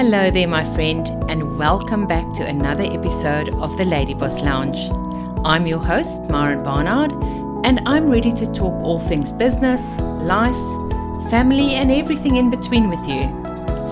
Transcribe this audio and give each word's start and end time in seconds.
Hello 0.00 0.30
there, 0.30 0.48
my 0.48 0.64
friend, 0.74 1.06
and 1.30 1.58
welcome 1.58 2.06
back 2.06 2.32
to 2.32 2.42
another 2.42 2.84
episode 2.84 3.50
of 3.56 3.76
the 3.76 3.84
Lady 3.84 4.14
Boss 4.14 4.40
Lounge. 4.40 4.78
I'm 5.44 5.66
your 5.66 5.78
host, 5.78 6.22
Maren 6.22 6.64
Barnard, 6.64 7.12
and 7.66 7.82
I'm 7.84 8.08
ready 8.08 8.32
to 8.32 8.46
talk 8.46 8.82
all 8.82 8.98
things 8.98 9.30
business, 9.30 9.82
life, 10.22 10.56
family, 11.28 11.74
and 11.74 11.90
everything 11.90 12.36
in 12.36 12.48
between 12.48 12.88
with 12.88 13.06
you. 13.06 13.24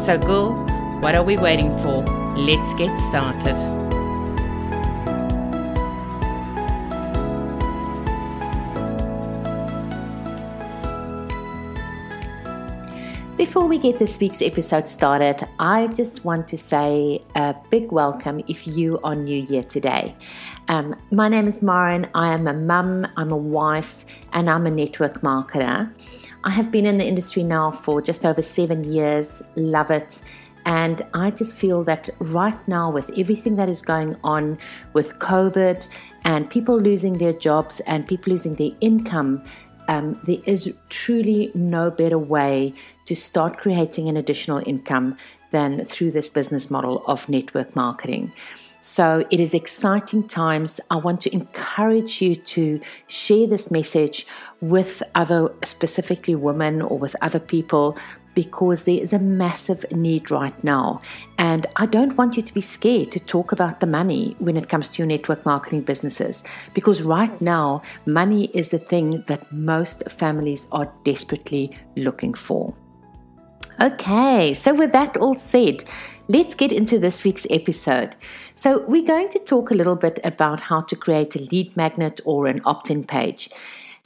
So, 0.03 0.17
girl, 0.19 0.55
what 1.03 1.15
are 1.15 1.23
we 1.23 1.37
waiting 1.37 1.77
for? 1.83 2.03
Let's 2.39 2.73
get 2.73 2.99
started. 3.01 3.78
Before 13.39 13.69
we 13.69 13.79
get 13.79 14.01
this 14.01 14.19
week's 14.19 14.43
episode 14.43 14.89
started, 14.89 15.47
I 15.61 15.87
just 15.87 16.25
want 16.25 16.49
to 16.49 16.59
say 16.59 17.21
a 17.37 17.55
big 17.71 17.93
welcome 17.93 18.41
if 18.49 18.67
you 18.67 18.99
are 19.05 19.15
new 19.15 19.47
here 19.47 19.63
today. 19.63 20.17
Um, 20.67 20.97
my 21.13 21.29
name 21.29 21.47
is 21.47 21.63
Maren. 21.63 22.11
I 22.17 22.35
am 22.35 22.49
a 22.49 22.53
mum, 22.53 23.07
I'm 23.17 23.31
a 23.31 23.37
wife, 23.37 24.05
and 24.33 24.51
I'm 24.51 24.67
a 24.67 24.73
network 24.73 25.21
marketer. 25.21 25.89
I 26.43 26.51
have 26.51 26.73
been 26.73 26.85
in 26.85 26.99
the 26.99 27.07
industry 27.07 27.45
now 27.45 27.71
for 27.71 28.03
just 28.03 28.27
over 28.27 28.43
seven 28.43 28.83
years, 28.83 29.41
love 29.55 29.93
it. 29.93 30.21
And 30.67 31.01
I 31.15 31.31
just 31.31 31.53
feel 31.53 31.85
that 31.85 32.11
right 32.19 32.59
now, 32.67 32.91
with 32.91 33.17
everything 33.17 33.55
that 33.55 33.69
is 33.69 33.83
going 33.83 34.17
on 34.25 34.59
with 34.95 35.19
COVID 35.21 35.89
and 36.25 36.51
people 36.51 36.77
losing 36.77 37.19
their 37.19 37.33
jobs 37.33 37.81
and 37.87 38.07
people 38.07 38.33
losing 38.33 38.57
their 38.57 38.73
income, 38.81 39.45
um, 39.89 40.21
there 40.25 40.39
is 40.45 40.73
truly 40.91 41.51
no 41.55 41.91
better 41.91 42.19
way 42.19 42.75
to 43.07 43.17
start 43.17 43.59
creating 43.59 44.09
an 44.09 44.17
additional 44.17 44.63
income 44.67 45.17
than 45.51 45.85
through 45.85 46.11
this 46.11 46.29
business 46.29 46.71
model 46.71 47.03
of 47.07 47.29
network 47.29 47.75
marketing. 47.75 48.33
So 48.81 49.27
it 49.31 49.41
is 49.41 49.55
exciting 49.55 50.29
times. 50.29 50.81
I 50.91 50.97
want 50.97 51.21
to 51.23 51.35
encourage 51.35 52.23
you 52.23 52.37
to 52.37 52.81
share 53.09 53.47
this 53.47 53.71
message 53.71 54.27
with 54.61 55.03
other, 55.17 55.53
specifically 55.65 56.37
women 56.37 56.83
or 56.83 56.97
with 56.97 57.17
other 57.21 57.41
people, 57.41 57.97
because 58.35 58.85
there 58.85 59.01
is 59.01 59.13
a 59.13 59.19
massive 59.19 59.85
need 59.93 60.31
right 60.31 60.63
now. 60.63 61.01
And 61.39 61.67
I 61.77 61.87
don't 61.87 62.17
want 62.17 62.37
you 62.37 62.43
to 62.43 62.55
be 62.55 62.61
scared 62.61 63.11
to 63.13 63.21
talk 63.21 63.53
about 63.53 63.81
the 63.81 63.87
money 63.87 64.35
when 64.39 64.57
it 64.57 64.69
comes 64.69 64.89
to 64.91 65.03
your 65.03 65.07
network 65.07 65.45
marketing 65.45 65.83
businesses, 65.83 66.45
because 66.75 67.03
right 67.03 67.41
now, 67.41 67.83
money 68.07 68.47
is 68.55 68.71
the 68.71 68.79
thing 68.79 69.25
that 69.27 69.51
most 69.53 70.09
families 70.11 70.69
are 70.73 70.93
desperately 71.05 71.71
looking 71.97 72.35
for. 72.35 72.75
Okay, 73.81 74.55
so 74.55 74.75
with 74.75 74.91
that 74.91 75.17
all 75.17 75.37
said, 75.37 75.85
let's 76.27 76.57
get 76.57 76.73
into 76.73 76.99
this 76.99 77.23
week's 77.23 77.47
episode. 77.49 78.17
So, 78.57 78.85
we're 78.89 79.07
going 79.07 79.29
to 79.29 79.39
talk 79.39 79.71
a 79.71 79.75
little 79.75 79.95
bit 79.95 80.19
about 80.25 80.61
how 80.61 80.81
to 80.81 80.97
create 80.97 81.37
a 81.37 81.47
lead 81.53 81.77
magnet 81.77 82.21
or 82.25 82.49
an 82.49 82.61
opt 82.65 82.91
in 82.91 83.05
page. 83.05 83.49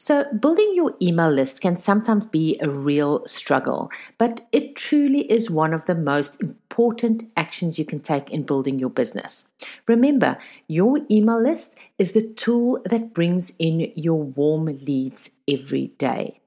So, 0.04 0.24
building 0.32 0.72
your 0.74 0.96
email 1.00 1.30
list 1.30 1.60
can 1.60 1.76
sometimes 1.76 2.26
be 2.26 2.58
a 2.60 2.68
real 2.68 3.24
struggle, 3.24 3.88
but 4.18 4.44
it 4.50 4.74
truly 4.74 5.30
is 5.30 5.48
one 5.48 5.72
of 5.72 5.86
the 5.86 5.94
most 5.94 6.42
important 6.42 7.32
actions 7.36 7.78
you 7.78 7.84
can 7.84 8.00
take 8.00 8.28
in 8.28 8.42
building 8.42 8.80
your 8.80 8.90
business. 8.90 9.46
Remember, 9.86 10.38
your 10.66 10.98
email 11.08 11.40
list 11.40 11.78
is 11.98 12.10
the 12.10 12.22
tool 12.34 12.82
that 12.84 13.14
brings 13.14 13.52
in 13.60 13.92
your 13.94 14.24
warm 14.24 14.64
leads 14.64 15.30
every 15.46 15.92
day. 15.98 16.40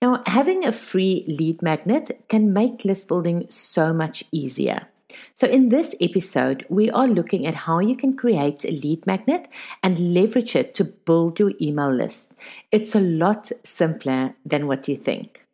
Now, 0.00 0.22
having 0.26 0.64
a 0.64 0.70
free 0.70 1.24
lead 1.26 1.60
magnet 1.60 2.26
can 2.28 2.52
make 2.52 2.84
list 2.84 3.08
building 3.08 3.46
so 3.48 3.92
much 3.92 4.22
easier. 4.30 4.86
So, 5.34 5.46
in 5.46 5.70
this 5.70 5.94
episode, 6.00 6.66
we 6.68 6.90
are 6.90 7.06
looking 7.06 7.46
at 7.46 7.54
how 7.66 7.78
you 7.80 7.96
can 7.96 8.16
create 8.16 8.64
a 8.64 8.70
lead 8.70 9.06
magnet 9.06 9.48
and 9.82 10.14
leverage 10.14 10.54
it 10.54 10.74
to 10.74 10.84
build 10.84 11.38
your 11.38 11.52
email 11.60 11.90
list. 11.90 12.34
It's 12.70 12.94
a 12.94 13.00
lot 13.00 13.50
simpler 13.64 14.34
than 14.44 14.66
what 14.66 14.88
you 14.88 14.96
think. 14.96 15.44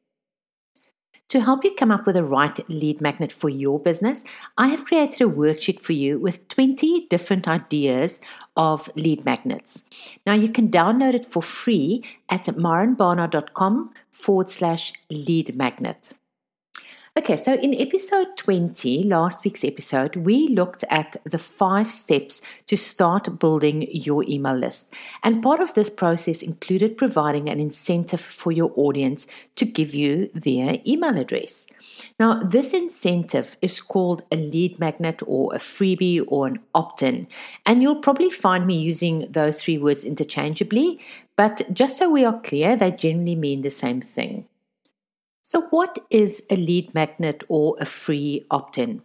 To 1.29 1.41
help 1.41 1.65
you 1.65 1.75
come 1.75 1.91
up 1.91 2.07
with 2.07 2.15
the 2.15 2.23
right 2.23 2.69
lead 2.69 3.01
magnet 3.01 3.33
for 3.33 3.49
your 3.49 3.81
business, 3.81 4.25
I 4.57 4.69
have 4.69 4.85
created 4.85 5.21
a 5.21 5.31
worksheet 5.31 5.81
for 5.81 5.93
you 5.93 6.19
with 6.19 6.47
20 6.49 7.07
different 7.09 7.49
ideas 7.49 8.21
of 8.57 8.89
lead 8.95 9.25
magnets. 9.25 9.85
Now, 10.27 10.35
you 10.35 10.49
can 10.49 10.69
download 10.69 11.15
it 11.15 11.25
for 11.25 11.43
free 11.43 12.05
at 12.29 12.45
marenbarnard.com 12.45 13.93
forward 14.11 14.51
slash 14.51 14.93
lead 15.11 15.57
magnet. 15.57 16.13
Okay, 17.17 17.37
so 17.37 17.55
in 17.55 17.81
episode 17.81 18.37
20, 18.39 19.05
last 19.05 19.45
week's 19.45 19.63
episode, 19.63 20.17
we 20.17 20.49
looked 20.49 20.83
at 20.91 21.15
the 21.23 21.39
five 21.39 21.87
steps 21.87 22.43
to 22.67 22.77
start 22.77 23.39
building 23.39 23.87
your 23.89 24.25
email 24.25 24.57
list. 24.57 24.93
And 25.23 25.41
part 25.41 25.61
of 25.61 25.75
this 25.75 25.89
process 25.89 26.43
included 26.43 26.97
providing 26.97 27.49
an 27.49 27.61
incentive 27.61 28.21
for 28.21 28.51
your 28.51 28.73
audience 28.75 29.29
to 29.55 29.65
give 29.65 29.95
you 29.95 30.29
their 30.35 30.79
email 30.85 31.17
address. 31.17 31.69
Now, 32.19 32.43
this 32.43 32.75
incentive 32.75 33.57
is 33.63 33.81
called 33.81 34.25
a 34.33 34.37
lead 34.37 34.81
magnet 34.81 35.23
or 35.25 35.55
a 35.55 35.59
freebie 35.59 36.25
or 36.27 36.49
an 36.49 36.59
opt 36.75 37.01
in. 37.01 37.29
And 37.65 37.81
you'll 37.81 38.03
probably 38.03 38.29
find 38.29 38.67
me 38.67 38.77
using 38.77 39.29
those 39.31 39.63
three 39.63 39.79
words 39.79 40.03
interchangeably, 40.03 40.99
but 41.37 41.73
just 41.73 41.97
so 41.97 42.11
we 42.11 42.25
are 42.25 42.41
clear, 42.41 42.75
they 42.75 42.91
generally 42.91 43.37
mean 43.37 43.63
the 43.63 43.71
same 43.71 44.01
thing. 44.01 44.49
So, 45.47 45.67
what 45.69 45.99
is 46.09 46.43
a 46.49 46.57
lead 46.57 46.95
magnet 46.95 47.45
or 47.51 47.77
a 47.79 47.85
free 47.85 48.47
opt 48.51 48.79
in? 48.79 49.03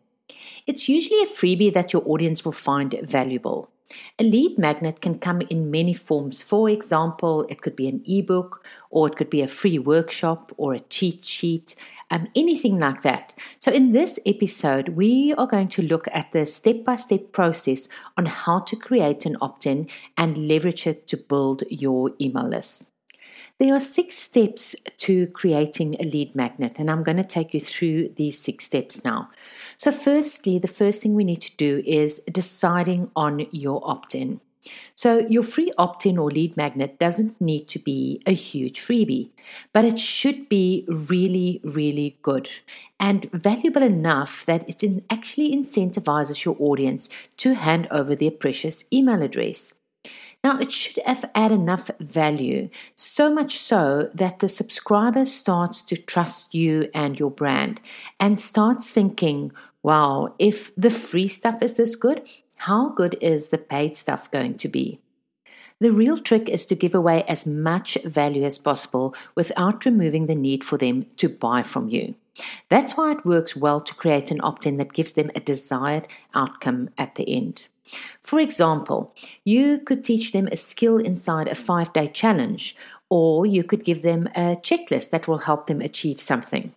It's 0.65 0.87
usually 0.87 1.21
a 1.21 1.25
freebie 1.25 1.73
that 1.73 1.91
your 1.91 2.01
audience 2.05 2.45
will 2.45 2.53
find 2.53 2.97
valuable. 3.03 3.69
A 4.17 4.23
lead 4.23 4.57
magnet 4.57 5.01
can 5.01 5.19
come 5.19 5.41
in 5.41 5.69
many 5.69 5.93
forms. 5.93 6.41
For 6.41 6.69
example, 6.69 7.45
it 7.49 7.61
could 7.61 7.75
be 7.75 7.89
an 7.89 8.01
ebook, 8.07 8.65
or 8.89 9.07
it 9.07 9.17
could 9.17 9.29
be 9.29 9.41
a 9.41 9.49
free 9.49 9.79
workshop, 9.79 10.53
or 10.55 10.73
a 10.73 10.79
cheat 10.79 11.25
sheet, 11.25 11.75
um, 12.09 12.23
anything 12.37 12.79
like 12.79 13.01
that. 13.01 13.35
So, 13.59 13.69
in 13.73 13.91
this 13.91 14.17
episode, 14.25 14.95
we 14.95 15.33
are 15.33 15.47
going 15.47 15.67
to 15.67 15.81
look 15.81 16.07
at 16.13 16.31
the 16.31 16.45
step 16.45 16.85
by 16.85 16.95
step 16.95 17.33
process 17.33 17.89
on 18.15 18.27
how 18.27 18.59
to 18.59 18.77
create 18.77 19.25
an 19.25 19.35
opt 19.41 19.67
in 19.67 19.89
and 20.17 20.37
leverage 20.37 20.87
it 20.87 21.05
to 21.07 21.17
build 21.17 21.63
your 21.69 22.11
email 22.21 22.47
list. 22.47 22.88
There 23.59 23.73
are 23.75 23.81
six 23.81 24.17
steps 24.17 24.73
to 24.99 25.27
creating 25.27 25.95
a 25.99 26.05
lead 26.05 26.33
magnet, 26.33 26.79
and 26.79 26.89
I'm 26.89 27.03
going 27.03 27.17
to 27.17 27.25
take 27.25 27.53
you 27.53 27.59
through 27.59 28.09
these 28.15 28.39
six 28.39 28.63
steps 28.63 29.03
now. 29.03 29.31
So, 29.77 29.91
firstly, 29.91 30.59
the 30.59 30.69
first 30.69 31.01
thing 31.03 31.13
we 31.13 31.25
need 31.25 31.41
to 31.41 31.55
do 31.57 31.83
is 31.85 32.21
deciding 32.31 33.11
on 33.17 33.47
your 33.51 33.81
opt 33.83 34.15
in. 34.15 34.39
So, 34.95 35.27
your 35.27 35.43
free 35.43 35.73
opt 35.77 36.05
in 36.05 36.17
or 36.17 36.29
lead 36.29 36.55
magnet 36.55 36.99
doesn't 36.99 37.41
need 37.41 37.67
to 37.69 37.79
be 37.79 38.21
a 38.25 38.31
huge 38.31 38.79
freebie, 38.79 39.31
but 39.73 39.83
it 39.83 39.99
should 39.99 40.47
be 40.47 40.85
really, 40.87 41.59
really 41.61 42.17
good 42.21 42.49
and 42.97 43.29
valuable 43.33 43.83
enough 43.83 44.45
that 44.45 44.69
it 44.69 45.03
actually 45.09 45.53
incentivizes 45.53 46.45
your 46.45 46.55
audience 46.59 47.09
to 47.37 47.55
hand 47.55 47.89
over 47.91 48.15
their 48.15 48.31
precious 48.31 48.85
email 48.93 49.21
address. 49.21 49.73
Now, 50.43 50.57
it 50.57 50.71
should 50.71 51.03
have 51.05 51.29
add 51.35 51.51
enough 51.51 51.91
value, 51.99 52.69
so 52.95 53.33
much 53.33 53.57
so 53.57 54.09
that 54.13 54.39
the 54.39 54.47
subscriber 54.47 55.25
starts 55.25 55.83
to 55.83 55.97
trust 55.97 56.55
you 56.55 56.89
and 56.93 57.19
your 57.19 57.29
brand 57.29 57.81
and 58.19 58.39
starts 58.39 58.89
thinking, 58.89 59.51
wow, 59.83 60.33
if 60.39 60.73
the 60.75 60.89
free 60.89 61.27
stuff 61.27 61.61
is 61.61 61.75
this 61.75 61.97
good, 61.97 62.25
how 62.55 62.89
good 62.89 63.17
is 63.19 63.49
the 63.49 63.57
paid 63.57 63.97
stuff 63.97 64.31
going 64.31 64.55
to 64.55 64.69
be? 64.69 64.99
The 65.81 65.91
real 65.91 66.17
trick 66.17 66.47
is 66.49 66.65
to 66.67 66.75
give 66.75 66.95
away 66.95 67.23
as 67.23 67.45
much 67.45 67.97
value 68.03 68.43
as 68.43 68.57
possible 68.57 69.15
without 69.35 69.85
removing 69.85 70.27
the 70.27 70.35
need 70.35 70.63
for 70.63 70.77
them 70.77 71.03
to 71.17 71.29
buy 71.29 71.63
from 71.63 71.89
you. 71.89 72.15
That's 72.69 72.95
why 72.95 73.11
it 73.11 73.25
works 73.25 73.55
well 73.55 73.81
to 73.81 73.95
create 73.95 74.31
an 74.31 74.39
opt 74.41 74.65
in 74.65 74.77
that 74.77 74.93
gives 74.93 75.13
them 75.13 75.31
a 75.35 75.39
desired 75.39 76.07
outcome 76.33 76.89
at 76.97 77.15
the 77.15 77.29
end. 77.33 77.67
For 78.21 78.39
example, 78.39 79.13
you 79.43 79.79
could 79.79 80.03
teach 80.03 80.31
them 80.31 80.47
a 80.51 80.55
skill 80.55 80.97
inside 80.97 81.47
a 81.47 81.55
five 81.55 81.93
day 81.93 82.07
challenge, 82.07 82.75
or 83.09 83.45
you 83.45 83.63
could 83.63 83.83
give 83.83 84.01
them 84.01 84.27
a 84.35 84.55
checklist 84.55 85.09
that 85.09 85.27
will 85.27 85.39
help 85.39 85.67
them 85.67 85.81
achieve 85.81 86.21
something. 86.21 86.73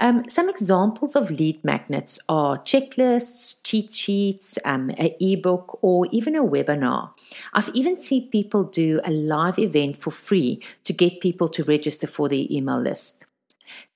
Um, 0.00 0.24
some 0.28 0.48
examples 0.48 1.14
of 1.14 1.30
lead 1.30 1.64
magnets 1.64 2.18
are 2.28 2.58
checklists, 2.58 3.62
cheat 3.62 3.92
sheets, 3.92 4.58
um, 4.64 4.90
an 4.98 5.10
ebook, 5.20 5.78
or 5.82 6.06
even 6.10 6.34
a 6.34 6.42
webinar. 6.42 7.10
I've 7.52 7.70
even 7.74 8.00
seen 8.00 8.28
people 8.28 8.64
do 8.64 9.00
a 9.04 9.10
live 9.12 9.58
event 9.58 9.96
for 9.96 10.10
free 10.10 10.60
to 10.82 10.92
get 10.92 11.20
people 11.20 11.48
to 11.50 11.62
register 11.62 12.08
for 12.08 12.28
their 12.28 12.44
email 12.50 12.80
list. 12.80 13.24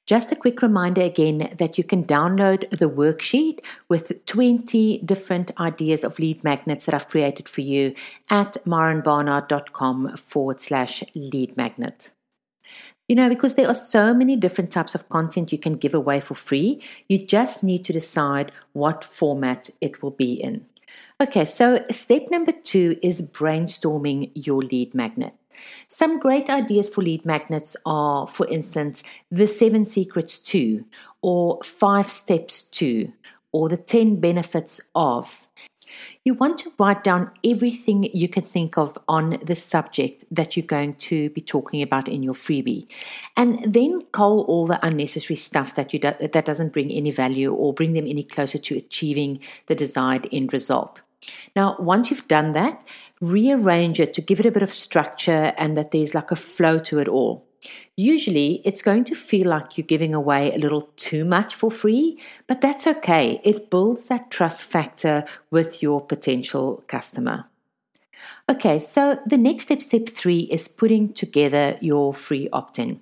Just 0.08 0.32
a 0.32 0.37
quick 0.37 0.62
reminder 0.62 1.02
again 1.02 1.50
that 1.58 1.76
you 1.76 1.84
can 1.84 2.02
download 2.02 2.70
the 2.70 2.88
worksheet 2.88 3.60
with 3.90 4.25
20 4.25 5.00
different 5.05 5.50
ideas 5.60 6.02
of 6.02 6.19
lead 6.19 6.43
magnets 6.43 6.87
that 6.87 6.94
I've 6.94 7.08
created 7.08 7.46
for 7.46 7.60
you 7.60 7.94
at 8.31 8.56
marenbarnard.com 8.64 10.16
forward 10.16 10.60
slash 10.60 11.05
lead 11.14 11.58
magnet. 11.58 12.12
You 13.06 13.16
know, 13.16 13.28
because 13.28 13.55
there 13.55 13.69
are 13.69 13.75
so 13.75 14.14
many 14.14 14.34
different 14.34 14.70
types 14.70 14.94
of 14.94 15.10
content 15.10 15.52
you 15.52 15.58
can 15.58 15.75
give 15.75 15.93
away 15.93 16.20
for 16.20 16.34
free, 16.34 16.82
you 17.06 17.19
just 17.19 17.62
need 17.62 17.84
to 17.84 17.93
decide 17.93 18.50
what 18.72 19.04
format 19.04 19.69
it 19.82 20.02
will 20.02 20.12
be 20.12 20.32
in. 20.32 20.64
Okay, 21.20 21.44
so 21.44 21.84
step 21.90 22.31
number 22.31 22.52
two 22.52 22.96
is 23.02 23.31
brainstorming 23.31 24.31
your 24.34 24.62
lead 24.62 24.94
magnet. 24.94 25.34
Some 25.87 26.19
great 26.19 26.49
ideas 26.50 26.88
for 26.88 27.02
lead 27.02 27.25
magnets 27.25 27.76
are, 27.87 28.26
for 28.26 28.46
instance, 28.49 29.02
the 29.31 29.46
seven 29.46 29.84
secrets 29.84 30.38
to, 30.38 30.84
or 31.22 31.60
five 31.62 32.10
steps 32.10 32.62
to, 32.62 33.12
or 33.52 33.69
the 33.69 33.76
10 33.76 34.20
benefits 34.20 34.81
of. 34.94 35.49
You 36.25 36.34
want 36.34 36.58
to 36.58 36.72
write 36.78 37.02
down 37.02 37.31
everything 37.44 38.05
you 38.12 38.28
can 38.28 38.43
think 38.43 38.76
of 38.76 38.99
on 39.08 39.38
the 39.44 39.55
subject 39.55 40.25
that 40.31 40.56
you're 40.56 40.66
going 40.66 40.94
to 40.94 41.31
be 41.31 41.40
talking 41.40 41.82
about 41.82 42.08
in 42.08 42.22
your 42.22 42.34
freebie. 42.34 42.90
And 43.37 43.72
then 43.72 44.02
cull 44.12 44.43
all 44.43 44.66
the 44.66 44.84
unnecessary 44.84 45.37
stuff 45.37 45.75
that 45.76 45.93
you 45.93 45.99
do, 45.99 46.12
that 46.20 46.44
doesn't 46.44 46.72
bring 46.72 46.90
any 46.90 47.11
value 47.11 47.52
or 47.52 47.72
bring 47.72 47.94
them 47.94 48.06
any 48.06 48.22
closer 48.22 48.58
to 48.58 48.76
achieving 48.76 49.40
the 49.66 49.75
desired 49.75 50.28
end 50.31 50.52
result. 50.52 51.02
Now, 51.56 51.76
once 51.79 52.11
you've 52.11 52.29
done 52.29 52.53
that, 52.53 52.87
rearrange 53.20 54.00
it 54.00 54.15
to 54.15 54.20
give 54.20 54.41
it 54.41 54.47
a 54.47 54.50
bit 54.50 54.62
of 54.62 54.73
structure 54.73 55.53
and 55.59 55.76
that 55.76 55.91
there's 55.91 56.15
like 56.15 56.31
a 56.31 56.37
flow 56.37 56.79
to 56.81 56.99
it 56.99 57.09
all. 57.09 57.47
Usually, 57.97 58.62
it's 58.65 58.82
going 58.82 59.05
to 59.05 59.15
feel 59.15 59.49
like 59.49 59.76
you're 59.76 59.87
giving 59.87 60.15
away 60.15 60.55
a 60.55 60.59
little 60.59 60.82
too 60.97 61.25
much 61.25 61.55
for 61.55 61.70
free, 61.70 62.17
but 62.47 62.61
that's 62.61 62.87
okay. 62.87 63.41
It 63.43 63.69
builds 63.69 64.06
that 64.06 64.31
trust 64.31 64.62
factor 64.62 65.25
with 65.50 65.82
your 65.82 66.00
potential 66.00 66.85
customer. 66.87 67.47
Okay, 68.49 68.79
so 68.79 69.19
the 69.26 69.38
next 69.38 69.65
step, 69.65 69.82
step 69.82 70.09
three, 70.09 70.41
is 70.50 70.69
putting 70.69 71.12
together 71.12 71.76
your 71.81 72.15
free 72.15 72.49
opt 72.53 72.79
in. 72.79 73.00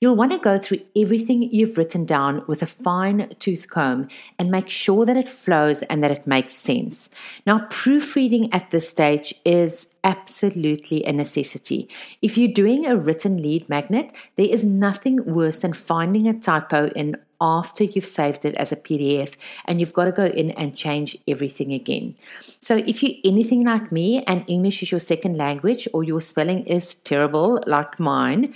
You'll 0.00 0.16
want 0.16 0.32
to 0.32 0.38
go 0.38 0.58
through 0.58 0.80
everything 0.96 1.44
you've 1.44 1.78
written 1.78 2.04
down 2.04 2.42
with 2.48 2.62
a 2.62 2.66
fine 2.66 3.28
tooth 3.38 3.70
comb 3.70 4.08
and 4.38 4.50
make 4.50 4.68
sure 4.68 5.06
that 5.06 5.16
it 5.16 5.28
flows 5.28 5.82
and 5.82 6.02
that 6.02 6.10
it 6.10 6.26
makes 6.26 6.54
sense. 6.54 7.08
Now, 7.46 7.66
proofreading 7.70 8.52
at 8.52 8.70
this 8.70 8.88
stage 8.88 9.32
is 9.44 9.94
absolutely 10.02 11.06
a 11.06 11.12
necessity. 11.12 11.88
If 12.20 12.36
you're 12.36 12.52
doing 12.52 12.84
a 12.84 12.96
written 12.96 13.40
lead 13.40 13.68
magnet, 13.68 14.12
there 14.36 14.48
is 14.50 14.64
nothing 14.64 15.24
worse 15.24 15.60
than 15.60 15.72
finding 15.72 16.26
a 16.26 16.38
typo 16.38 16.88
in 16.88 17.16
after 17.42 17.82
you've 17.82 18.06
saved 18.06 18.44
it 18.44 18.54
as 18.54 18.70
a 18.70 18.76
PDF 18.76 19.36
and 19.66 19.80
you've 19.80 19.92
got 19.92 20.04
to 20.04 20.12
go 20.12 20.26
in 20.26 20.52
and 20.52 20.76
change 20.76 21.16
everything 21.26 21.72
again. 21.72 22.14
So, 22.60 22.76
if 22.76 23.02
you're 23.02 23.18
anything 23.24 23.64
like 23.64 23.90
me 23.90 24.22
and 24.24 24.44
English 24.46 24.82
is 24.82 24.92
your 24.92 25.00
second 25.00 25.36
language 25.36 25.88
or 25.92 26.04
your 26.04 26.20
spelling 26.20 26.64
is 26.64 26.94
terrible 26.94 27.60
like 27.66 27.98
mine, 27.98 28.54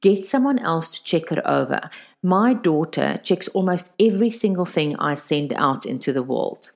get 0.00 0.24
someone 0.24 0.60
else 0.60 0.96
to 0.96 1.04
check 1.04 1.32
it 1.32 1.40
over. 1.44 1.80
My 2.22 2.54
daughter 2.54 3.18
checks 3.24 3.48
almost 3.48 3.92
every 3.98 4.30
single 4.30 4.66
thing 4.66 4.96
I 4.96 5.14
send 5.14 5.52
out 5.54 5.84
into 5.84 6.12
the 6.12 6.22
world. 6.22 6.70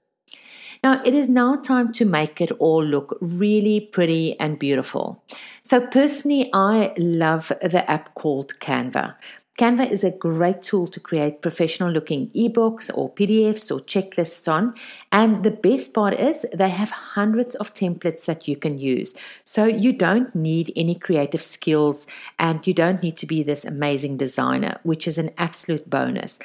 Now, 0.82 1.00
it 1.04 1.14
is 1.14 1.28
now 1.28 1.54
time 1.54 1.92
to 1.92 2.04
make 2.04 2.40
it 2.40 2.50
all 2.58 2.82
look 2.84 3.16
really 3.20 3.78
pretty 3.78 4.38
and 4.40 4.58
beautiful. 4.58 5.22
So, 5.62 5.86
personally, 5.86 6.50
I 6.52 6.92
love 6.98 7.52
the 7.62 7.88
app 7.88 8.14
called 8.14 8.58
Canva. 8.58 9.14
Canva 9.62 9.88
is 9.92 10.02
a 10.02 10.10
great 10.10 10.60
tool 10.60 10.88
to 10.88 10.98
create 10.98 11.40
professional 11.40 11.88
looking 11.88 12.30
ebooks 12.30 12.90
or 12.92 13.14
PDFs 13.14 13.70
or 13.70 13.78
checklists 13.78 14.52
on. 14.52 14.74
And 15.12 15.44
the 15.44 15.52
best 15.52 15.94
part 15.94 16.14
is 16.14 16.44
they 16.52 16.70
have 16.70 16.90
hundreds 16.90 17.54
of 17.54 17.72
templates 17.72 18.24
that 18.24 18.48
you 18.48 18.56
can 18.56 18.78
use. 18.78 19.14
So 19.44 19.66
you 19.66 19.92
don't 19.92 20.34
need 20.34 20.72
any 20.74 20.96
creative 20.96 21.44
skills 21.44 22.08
and 22.40 22.66
you 22.66 22.74
don't 22.74 23.04
need 23.04 23.16
to 23.18 23.26
be 23.26 23.44
this 23.44 23.64
amazing 23.64 24.16
designer, 24.16 24.80
which 24.82 25.06
is 25.06 25.16
an 25.16 25.30
absolute 25.38 25.88
bonus. 25.88 26.40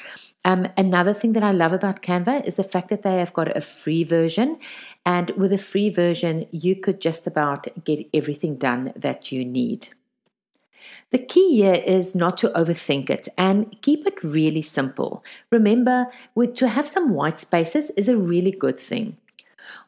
Um, 0.45 0.67
another 0.77 1.15
thing 1.15 1.33
that 1.33 1.43
I 1.43 1.53
love 1.53 1.73
about 1.73 2.03
Canva 2.03 2.45
is 2.45 2.53
the 2.53 2.63
fact 2.63 2.89
that 2.89 3.01
they 3.01 3.17
have 3.17 3.33
got 3.33 3.57
a 3.57 3.61
free 3.61 4.03
version. 4.03 4.59
And 5.07 5.31
with 5.31 5.51
a 5.51 5.57
free 5.57 5.89
version, 5.89 6.45
you 6.51 6.75
could 6.75 7.01
just 7.01 7.25
about 7.25 7.67
get 7.83 8.07
everything 8.13 8.57
done 8.57 8.93
that 8.95 9.31
you 9.31 9.43
need. 9.43 9.87
The 11.11 11.17
key 11.17 11.57
here 11.57 11.81
is 11.85 12.15
not 12.15 12.37
to 12.39 12.49
overthink 12.49 13.09
it 13.09 13.27
and 13.37 13.81
keep 13.81 14.05
it 14.05 14.23
really 14.23 14.61
simple. 14.61 15.23
Remember, 15.51 16.07
to 16.55 16.67
have 16.67 16.87
some 16.87 17.11
white 17.11 17.39
spaces 17.39 17.89
is 17.91 18.09
a 18.09 18.17
really 18.17 18.51
good 18.51 18.79
thing. 18.79 19.17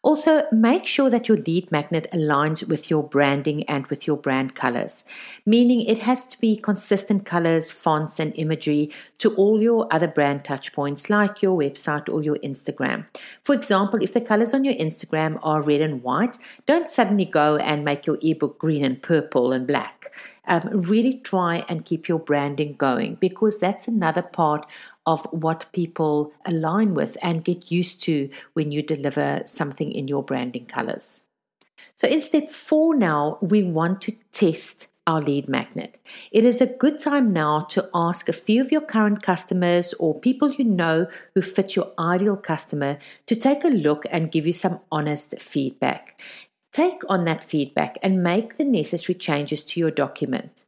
Also, 0.01 0.45
make 0.51 0.85
sure 0.85 1.09
that 1.09 1.27
your 1.27 1.37
lead 1.37 1.71
magnet 1.71 2.07
aligns 2.13 2.67
with 2.67 2.89
your 2.89 3.03
branding 3.03 3.63
and 3.65 3.87
with 3.87 4.07
your 4.07 4.17
brand 4.17 4.55
colors, 4.55 5.03
meaning 5.45 5.81
it 5.81 5.99
has 5.99 6.25
to 6.27 6.39
be 6.39 6.57
consistent 6.57 7.25
colors, 7.25 7.71
fonts, 7.71 8.19
and 8.19 8.33
imagery 8.35 8.91
to 9.17 9.33
all 9.35 9.61
your 9.61 9.87
other 9.91 10.07
brand 10.07 10.43
touchpoints 10.43 11.09
like 11.09 11.41
your 11.41 11.57
website 11.57 12.11
or 12.11 12.23
your 12.23 12.37
Instagram. 12.37 13.05
For 13.43 13.53
example, 13.53 14.01
if 14.01 14.13
the 14.13 14.21
colors 14.21 14.53
on 14.53 14.63
your 14.63 14.75
Instagram 14.75 15.39
are 15.43 15.61
red 15.61 15.81
and 15.81 16.03
white, 16.03 16.37
don't 16.65 16.89
suddenly 16.89 17.25
go 17.25 17.57
and 17.57 17.83
make 17.83 18.05
your 18.05 18.17
ebook 18.21 18.57
green 18.57 18.83
and 18.83 19.01
purple 19.01 19.51
and 19.51 19.67
black. 19.67 20.13
Um, 20.47 20.67
really 20.71 21.19
try 21.19 21.63
and 21.69 21.85
keep 21.85 22.07
your 22.07 22.17
branding 22.17 22.73
going 22.73 23.15
because 23.15 23.59
that's 23.59 23.87
another 23.87 24.23
part 24.23 24.65
of 25.09 25.25
what 25.31 25.65
people 25.73 26.31
align 26.45 26.93
with 26.93 27.17
and 27.23 27.43
get 27.43 27.71
used 27.71 28.01
to 28.03 28.29
when 28.53 28.71
you 28.71 28.83
deliver 28.83 29.41
something 29.45 29.91
in 29.91 30.07
your 30.07 30.23
branding 30.23 30.67
colors. 30.67 31.23
So, 31.95 32.07
in 32.07 32.21
step 32.21 32.49
four, 32.49 32.95
now 32.95 33.39
we 33.41 33.63
want 33.63 34.01
to 34.03 34.15
test 34.31 34.87
our 35.07 35.19
lead 35.19 35.49
magnet. 35.49 35.97
It 36.31 36.45
is 36.45 36.61
a 36.61 36.67
good 36.83 36.99
time 36.99 37.33
now 37.33 37.61
to 37.73 37.89
ask 37.95 38.29
a 38.29 38.33
few 38.33 38.61
of 38.61 38.71
your 38.71 38.81
current 38.81 39.23
customers 39.23 39.93
or 39.93 40.19
people 40.19 40.51
you 40.51 40.65
know 40.65 41.07
who 41.33 41.41
fit 41.41 41.75
your 41.75 41.91
ideal 41.97 42.37
customer 42.37 42.99
to 43.25 43.35
take 43.35 43.63
a 43.63 43.69
look 43.69 44.05
and 44.11 44.31
give 44.31 44.45
you 44.45 44.53
some 44.53 44.79
honest 44.91 45.39
feedback. 45.39 46.21
Take 46.71 47.01
on 47.09 47.25
that 47.25 47.43
feedback 47.43 47.97
and 48.03 48.21
make 48.21 48.57
the 48.57 48.63
necessary 48.63 49.17
changes 49.17 49.63
to 49.63 49.79
your 49.79 49.91
document. 49.91 50.65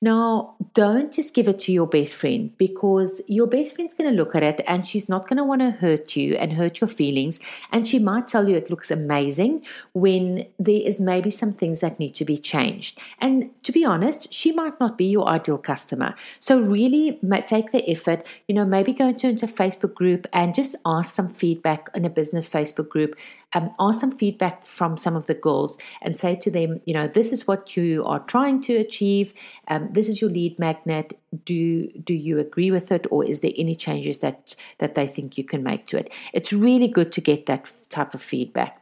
Now, 0.00 0.54
don't 0.74 1.12
just 1.12 1.34
give 1.34 1.48
it 1.48 1.60
to 1.60 1.72
your 1.72 1.86
best 1.86 2.14
friend 2.14 2.56
because 2.58 3.22
your 3.26 3.46
best 3.46 3.74
friend's 3.74 3.94
going 3.94 4.10
to 4.10 4.16
look 4.16 4.34
at 4.34 4.42
it 4.42 4.60
and 4.66 4.86
she's 4.86 5.08
not 5.08 5.28
going 5.28 5.38
to 5.38 5.44
want 5.44 5.60
to 5.62 5.70
hurt 5.70 6.16
you 6.16 6.34
and 6.36 6.54
hurt 6.54 6.80
your 6.80 6.88
feelings. 6.88 7.40
And 7.72 7.86
she 7.86 7.98
might 7.98 8.28
tell 8.28 8.48
you 8.48 8.56
it 8.56 8.70
looks 8.70 8.90
amazing 8.90 9.64
when 9.92 10.46
there 10.58 10.80
is 10.82 11.00
maybe 11.00 11.30
some 11.30 11.52
things 11.52 11.80
that 11.80 11.98
need 11.98 12.14
to 12.16 12.24
be 12.24 12.38
changed. 12.38 13.00
And 13.18 13.50
to 13.64 13.72
be 13.72 13.84
honest, 13.84 14.32
she 14.32 14.52
might 14.52 14.78
not 14.80 14.98
be 14.98 15.06
your 15.06 15.26
ideal 15.28 15.58
customer. 15.58 16.14
So, 16.38 16.60
really 16.60 17.18
take 17.46 17.72
the 17.72 17.88
effort, 17.88 18.26
you 18.48 18.54
know, 18.54 18.64
maybe 18.64 18.92
go 18.92 19.08
into, 19.08 19.28
into 19.28 19.46
a 19.46 19.48
Facebook 19.48 19.94
group 19.94 20.26
and 20.32 20.54
just 20.54 20.74
ask 20.84 21.14
some 21.14 21.28
feedback 21.28 21.88
in 21.94 22.04
a 22.04 22.10
business 22.10 22.48
Facebook 22.48 22.88
group. 22.88 23.16
Um, 23.54 23.70
ask 23.78 24.00
some 24.00 24.12
feedback 24.12 24.66
from 24.66 24.96
some 24.96 25.16
of 25.16 25.26
the 25.26 25.34
girls 25.34 25.78
and 26.02 26.18
say 26.18 26.36
to 26.36 26.50
them, 26.50 26.80
you 26.84 26.94
know, 26.94 27.06
this 27.06 27.32
is 27.32 27.46
what 27.46 27.76
you 27.76 28.04
are 28.04 28.20
trying 28.20 28.60
to 28.62 28.76
achieve 28.76 29.32
um, 29.68 29.88
this 29.92 30.08
is 30.08 30.20
your 30.20 30.30
lead 30.30 30.58
magnet. 30.58 31.18
Do 31.44 31.88
do 31.88 32.14
you 32.14 32.38
agree 32.38 32.70
with 32.70 32.92
it, 32.92 33.06
or 33.10 33.24
is 33.24 33.40
there 33.40 33.52
any 33.56 33.74
changes 33.74 34.18
that 34.18 34.54
that 34.78 34.94
they 34.94 35.06
think 35.06 35.38
you 35.38 35.44
can 35.44 35.62
make 35.62 35.86
to 35.86 35.98
it? 35.98 36.12
It's 36.32 36.52
really 36.52 36.88
good 36.88 37.12
to 37.12 37.20
get 37.20 37.46
that 37.46 37.72
type 37.88 38.14
of 38.14 38.22
feedback. 38.22 38.80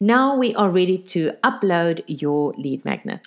Now 0.00 0.36
we 0.36 0.54
are 0.54 0.70
ready 0.70 0.96
to 0.98 1.32
upload 1.44 2.02
your 2.06 2.52
lead 2.52 2.84
magnet. 2.84 3.20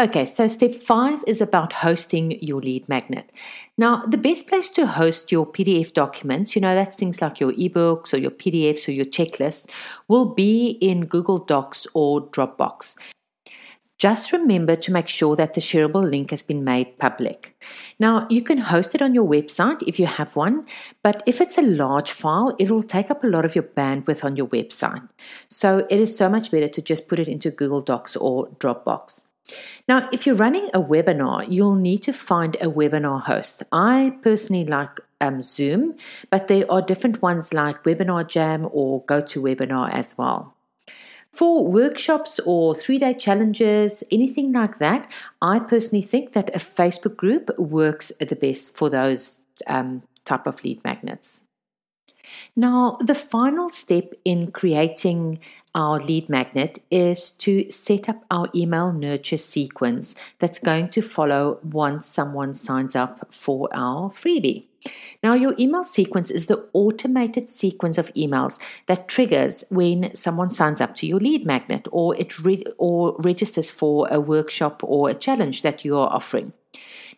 Okay, 0.00 0.24
so 0.24 0.48
step 0.48 0.74
five 0.74 1.22
is 1.26 1.42
about 1.42 1.74
hosting 1.74 2.42
your 2.42 2.62
lead 2.62 2.88
magnet. 2.88 3.30
Now, 3.76 4.02
the 4.06 4.16
best 4.16 4.48
place 4.48 4.70
to 4.70 4.86
host 4.86 5.30
your 5.30 5.44
PDF 5.44 5.92
documents, 5.92 6.56
you 6.56 6.62
know, 6.62 6.74
that's 6.74 6.96
things 6.96 7.20
like 7.20 7.38
your 7.38 7.52
ebooks 7.52 8.14
or 8.14 8.16
your 8.16 8.30
PDFs 8.30 8.88
or 8.88 8.92
your 8.92 9.04
checklists, 9.04 9.70
will 10.08 10.24
be 10.24 10.78
in 10.80 11.04
Google 11.04 11.36
Docs 11.36 11.86
or 11.92 12.26
Dropbox. 12.28 12.96
Just 13.98 14.32
remember 14.32 14.74
to 14.74 14.90
make 14.90 15.08
sure 15.08 15.36
that 15.36 15.52
the 15.52 15.60
shareable 15.60 16.08
link 16.10 16.30
has 16.30 16.42
been 16.42 16.64
made 16.64 16.98
public. 16.98 17.62
Now, 17.98 18.26
you 18.30 18.40
can 18.40 18.56
host 18.56 18.94
it 18.94 19.02
on 19.02 19.14
your 19.14 19.28
website 19.28 19.82
if 19.86 20.00
you 20.00 20.06
have 20.06 20.34
one, 20.34 20.64
but 21.02 21.22
if 21.26 21.42
it's 21.42 21.58
a 21.58 21.62
large 21.62 22.10
file, 22.10 22.56
it 22.58 22.70
will 22.70 22.82
take 22.82 23.10
up 23.10 23.22
a 23.22 23.26
lot 23.26 23.44
of 23.44 23.54
your 23.54 23.64
bandwidth 23.64 24.24
on 24.24 24.36
your 24.36 24.46
website. 24.46 25.06
So 25.48 25.86
it 25.90 26.00
is 26.00 26.16
so 26.16 26.30
much 26.30 26.50
better 26.50 26.68
to 26.68 26.80
just 26.80 27.06
put 27.06 27.18
it 27.18 27.28
into 27.28 27.50
Google 27.50 27.82
Docs 27.82 28.16
or 28.16 28.48
Dropbox. 28.52 29.26
Now, 29.88 30.08
if 30.12 30.26
you're 30.26 30.34
running 30.34 30.68
a 30.74 30.80
webinar, 30.80 31.46
you'll 31.48 31.76
need 31.76 32.02
to 32.04 32.12
find 32.12 32.56
a 32.56 32.66
webinar 32.66 33.22
host. 33.22 33.62
I 33.72 34.16
personally 34.22 34.64
like 34.64 35.00
um, 35.20 35.42
Zoom, 35.42 35.94
but 36.30 36.48
there 36.48 36.64
are 36.70 36.82
different 36.82 37.22
ones 37.22 37.52
like 37.52 37.84
Webinar 37.84 38.26
Jam 38.26 38.68
or 38.72 39.04
GoToWebinar 39.04 39.92
as 39.92 40.16
well. 40.16 40.54
For 41.30 41.64
workshops 41.66 42.40
or 42.44 42.74
three 42.74 42.98
day 42.98 43.14
challenges, 43.14 44.02
anything 44.10 44.52
like 44.52 44.78
that, 44.78 45.10
I 45.40 45.60
personally 45.60 46.02
think 46.02 46.32
that 46.32 46.54
a 46.54 46.58
Facebook 46.58 47.16
group 47.16 47.56
works 47.58 48.10
the 48.18 48.34
best 48.34 48.76
for 48.76 48.90
those 48.90 49.42
um, 49.66 50.02
type 50.24 50.46
of 50.46 50.64
lead 50.64 50.82
magnets. 50.82 51.42
Now, 52.56 52.96
the 53.00 53.14
final 53.14 53.70
step 53.70 54.12
in 54.24 54.50
creating 54.50 55.40
our 55.74 55.98
lead 55.98 56.28
magnet 56.28 56.82
is 56.90 57.30
to 57.32 57.70
set 57.70 58.08
up 58.08 58.24
our 58.30 58.48
email 58.54 58.92
nurture 58.92 59.36
sequence 59.36 60.14
that's 60.38 60.58
going 60.58 60.88
to 60.90 61.02
follow 61.02 61.58
once 61.62 62.06
someone 62.06 62.54
signs 62.54 62.96
up 62.96 63.32
for 63.32 63.68
our 63.72 64.10
freebie. 64.10 64.66
Now, 65.22 65.34
your 65.34 65.54
email 65.58 65.84
sequence 65.84 66.30
is 66.30 66.46
the 66.46 66.66
automated 66.72 67.50
sequence 67.50 67.98
of 67.98 68.12
emails 68.14 68.58
that 68.86 69.08
triggers 69.08 69.64
when 69.68 70.14
someone 70.14 70.50
signs 70.50 70.80
up 70.80 70.94
to 70.96 71.06
your 71.06 71.20
lead 71.20 71.44
magnet 71.44 71.86
or 71.92 72.16
it 72.16 72.38
re- 72.38 72.64
or 72.78 73.14
registers 73.18 73.70
for 73.70 74.08
a 74.10 74.20
workshop 74.20 74.82
or 74.82 75.10
a 75.10 75.14
challenge 75.14 75.62
that 75.62 75.84
you 75.84 75.96
are 75.96 76.10
offering. 76.10 76.52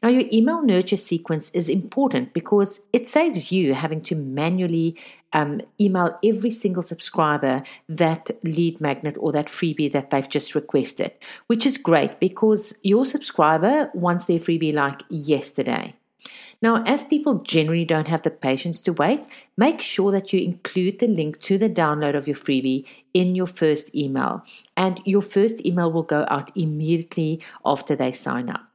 Now, 0.02 0.08
your 0.08 0.24
email 0.32 0.62
nurture 0.62 0.96
sequence 0.96 1.50
is 1.50 1.68
important 1.68 2.32
because 2.32 2.80
it 2.92 3.06
saves 3.06 3.52
you 3.52 3.74
having 3.74 4.00
to 4.02 4.16
manually 4.16 4.96
um, 5.32 5.60
email 5.80 6.18
every 6.24 6.50
single 6.50 6.82
subscriber 6.82 7.62
that 7.88 8.30
lead 8.42 8.80
magnet 8.80 9.16
or 9.20 9.30
that 9.30 9.46
freebie 9.46 9.92
that 9.92 10.10
they've 10.10 10.28
just 10.28 10.56
requested, 10.56 11.12
which 11.46 11.64
is 11.64 11.78
great 11.78 12.18
because 12.18 12.74
your 12.82 13.06
subscriber 13.06 13.90
wants 13.94 14.24
their 14.24 14.40
freebie 14.40 14.74
like 14.74 15.02
yesterday. 15.08 15.94
Now, 16.60 16.82
as 16.84 17.04
people 17.04 17.34
generally 17.34 17.84
don't 17.84 18.08
have 18.08 18.22
the 18.22 18.30
patience 18.30 18.80
to 18.80 18.92
wait, 18.92 19.26
make 19.56 19.80
sure 19.80 20.10
that 20.12 20.32
you 20.32 20.40
include 20.40 20.98
the 20.98 21.08
link 21.08 21.40
to 21.42 21.58
the 21.58 21.70
download 21.70 22.16
of 22.16 22.26
your 22.26 22.36
freebie 22.36 22.86
in 23.14 23.34
your 23.34 23.48
first 23.48 23.94
email, 23.94 24.44
and 24.76 25.00
your 25.04 25.22
first 25.22 25.64
email 25.66 25.90
will 25.90 26.04
go 26.04 26.24
out 26.28 26.50
immediately 26.56 27.40
after 27.64 27.96
they 27.96 28.12
sign 28.12 28.48
up. 28.48 28.71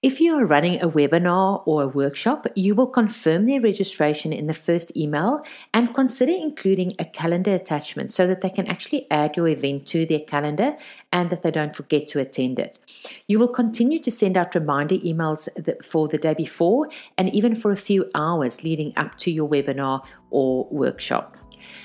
If 0.00 0.20
you 0.20 0.36
are 0.36 0.46
running 0.46 0.80
a 0.80 0.88
webinar 0.88 1.64
or 1.66 1.82
a 1.82 1.88
workshop, 1.88 2.46
you 2.54 2.76
will 2.76 2.86
confirm 2.86 3.46
their 3.46 3.60
registration 3.60 4.32
in 4.32 4.46
the 4.46 4.54
first 4.54 4.96
email 4.96 5.42
and 5.74 5.92
consider 5.92 6.30
including 6.30 6.92
a 7.00 7.04
calendar 7.04 7.52
attachment 7.52 8.12
so 8.12 8.24
that 8.28 8.40
they 8.40 8.50
can 8.50 8.68
actually 8.68 9.10
add 9.10 9.36
your 9.36 9.48
event 9.48 9.86
to 9.88 10.06
their 10.06 10.20
calendar 10.20 10.76
and 11.12 11.30
that 11.30 11.42
they 11.42 11.50
don't 11.50 11.74
forget 11.74 12.06
to 12.08 12.20
attend 12.20 12.60
it. 12.60 12.78
You 13.26 13.40
will 13.40 13.48
continue 13.48 13.98
to 13.98 14.10
send 14.12 14.36
out 14.36 14.54
reminder 14.54 14.94
emails 14.98 15.48
for 15.84 16.06
the 16.06 16.18
day 16.18 16.34
before 16.34 16.88
and 17.16 17.34
even 17.34 17.56
for 17.56 17.72
a 17.72 17.76
few 17.76 18.08
hours 18.14 18.62
leading 18.62 18.92
up 18.96 19.16
to 19.16 19.32
your 19.32 19.48
webinar 19.48 20.06
or 20.30 20.68
workshop. 20.70 21.36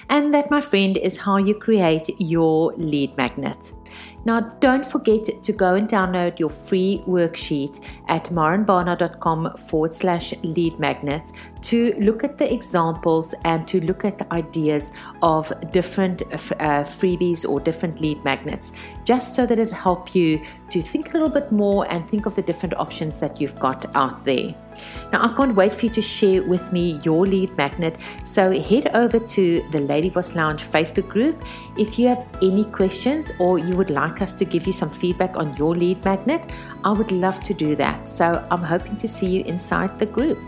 And 0.08 0.32
that, 0.36 0.52
my 0.52 0.62
friend, 0.62 0.98
is 0.98 1.18
how 1.18 1.38
you 1.38 1.56
create 1.56 2.12
your 2.20 2.74
lead 2.74 3.18
magnet. 3.18 3.74
Now, 4.26 4.40
don't 4.40 4.86
forget 4.86 5.44
to 5.44 5.52
go 5.52 5.76
and 5.76 5.88
download 5.88 6.40
your 6.40 6.50
free 6.50 7.04
worksheet 7.06 7.84
at 8.08 8.26
marenbarnard.com 8.26 9.58
forward 9.58 9.96
slash 9.96 10.34
lead 10.44 10.80
magnet 10.80 11.32
to 11.64 11.94
look 12.00 12.24
at 12.24 12.38
the 12.38 12.52
examples 12.52 13.34
and 13.44 13.68
to 13.68 13.82
look 13.82 14.06
at 14.06 14.18
the 14.18 14.34
ideas 14.34 14.92
of 15.22 15.52
different 15.72 16.22
uh, 16.22 16.84
freebies 16.84 17.48
or 17.48 17.60
different 17.60 18.00
lead 18.00 18.24
magnets, 18.24 18.74
just 19.04 19.36
so 19.36 19.46
that 19.46 19.60
it 19.60 19.72
help 19.72 20.16
you 20.16 20.42
to 20.70 20.82
think 20.82 21.10
a 21.10 21.14
little 21.14 21.30
bit 21.30 21.52
more 21.52 21.90
and 21.92 22.08
think 22.08 22.26
of 22.26 22.36
the 22.36 22.42
different 22.42 22.76
options 22.76 23.18
that 23.18 23.40
you've 23.40 23.58
got 23.60 23.94
out 23.96 24.24
there. 24.26 24.54
Now, 25.12 25.24
I 25.24 25.34
can't 25.36 25.56
wait 25.56 25.74
for 25.74 25.86
you 25.86 25.92
to 25.92 26.02
share 26.02 26.44
with 26.44 26.72
me 26.72 27.00
your 27.04 27.26
lead 27.26 27.56
magnet. 27.58 27.98
So 28.24 28.60
head 28.60 28.90
over 28.96 29.20
to 29.20 29.66
the 29.72 29.80
Lady 29.82 30.10
Boss 30.10 30.36
Lounge 30.36 30.64
Facebook 30.64 31.08
group. 31.08 31.44
If 31.78 32.00
you 32.00 32.08
have 32.08 32.26
any 32.42 32.66
questions 32.66 33.32
or 33.40 33.60
you 33.60 33.76
would 33.84 33.90
like 33.90 34.22
us 34.22 34.34
to 34.36 34.46
give 34.46 34.66
you 34.66 34.72
some 34.72 34.90
feedback 34.90 35.36
on 35.36 35.58
your 35.58 35.76
lead 35.76 36.04
magnet, 36.06 36.50
I 36.86 36.92
would 36.92 37.12
love 37.12 37.44
to 37.44 37.54
do 37.54 37.76
that. 37.76 38.08
So 38.08 38.46
I'm 38.50 38.64
hoping 38.64 38.96
to 38.96 39.08
see 39.10 39.28
you 39.28 39.44
inside 39.44 40.00
the 40.00 40.06
group. 40.06 40.42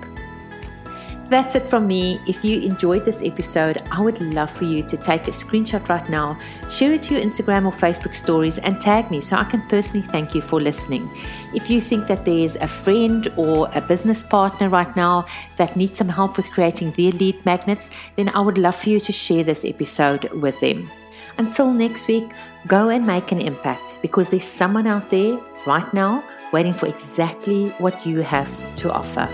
That's 1.28 1.56
it 1.56 1.68
from 1.68 1.88
me. 1.88 2.20
If 2.28 2.46
you 2.46 2.62
enjoyed 2.62 3.04
this 3.04 3.24
episode, 3.24 3.82
I 3.92 4.00
would 4.00 4.22
love 4.22 4.52
for 4.52 4.64
you 4.64 4.84
to 4.84 4.96
take 4.96 5.28
a 5.28 5.32
screenshot 5.32 5.90
right 5.90 6.08
now, 6.08 6.38
share 6.70 6.94
it 6.94 7.02
to 7.04 7.16
your 7.16 7.24
Instagram 7.24 7.66
or 7.66 7.72
Facebook 7.72 8.16
stories, 8.16 8.60
and 8.60 8.80
tag 8.80 9.12
me 9.12 9.20
so 9.22 9.36
I 9.36 9.44
can 9.44 9.68
personally 9.68 10.04
thank 10.04 10.36
you 10.36 10.42
for 10.42 10.62
listening. 10.62 11.10
If 11.54 11.70
you 11.70 11.82
think 11.82 12.08
that 12.08 12.24
there's 12.24 12.56
a 12.58 12.68
friend 12.68 13.28
or 13.36 13.70
a 13.74 13.82
business 13.82 14.24
partner 14.24 14.70
right 14.70 14.96
now 14.96 15.26
that 15.58 15.76
needs 15.76 15.98
some 15.98 16.10
help 16.10 16.38
with 16.38 16.52
creating 16.52 16.92
their 16.92 17.12
lead 17.12 17.44
magnets, 17.44 17.90
then 18.16 18.30
I 18.30 18.40
would 18.40 18.60
love 18.60 18.76
for 18.76 18.90
you 18.90 19.00
to 19.02 19.12
share 19.12 19.44
this 19.44 19.66
episode 19.66 20.32
with 20.32 20.58
them. 20.62 20.92
Until 21.38 21.72
next 21.72 22.08
week, 22.08 22.32
go 22.68 22.90
and 22.90 23.06
make 23.06 23.32
an 23.32 23.42
impact 23.42 23.96
because 24.02 24.30
there's 24.30 24.46
someone 24.46 24.88
out 24.88 25.10
there 25.10 25.38
right 25.68 25.94
now 25.94 26.24
waiting 26.54 26.74
for 26.74 26.88
exactly 26.88 27.70
what 27.80 28.06
you 28.06 28.20
have 28.22 28.50
to 28.78 28.92
offer. 28.92 29.28